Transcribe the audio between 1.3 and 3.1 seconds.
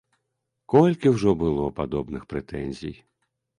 было падобных прэтэнзій.